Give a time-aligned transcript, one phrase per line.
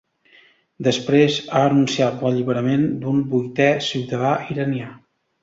[0.85, 4.91] Després, ha anunciat l’alliberament d’un vuitè ciutadà iranià.